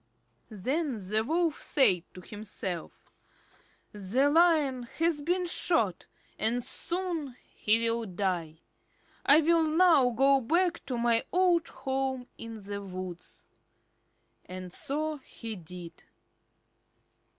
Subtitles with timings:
[0.49, 3.11] Then the Wolf said to himself:
[3.91, 6.07] "The Lion has been shot,
[6.39, 8.61] and soon he will die.
[9.27, 13.45] I will now go back to my old home in the woods."
[14.45, 16.03] And so he did.